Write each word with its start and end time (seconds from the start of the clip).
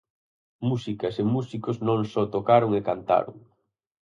Músicas 0.69 1.13
e 1.21 1.23
músicos 1.35 1.77
non 1.87 1.99
só 2.11 2.21
tocaron 2.35 2.71
e 2.79 2.81
cantaron. 2.89 3.35